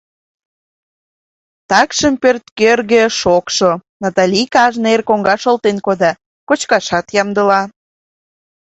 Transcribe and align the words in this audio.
Такшым 1.69 2.13
пӧрт 2.21 2.45
кӧргӧ 2.59 3.01
шокшо, 3.19 3.71
Натали 4.01 4.41
кажне 4.53 4.89
эр 4.95 5.01
коҥгаш 5.09 5.43
олтен 5.51 5.77
кода, 5.85 6.11
кочкашат 6.47 7.05
ямдыла. 7.21 7.61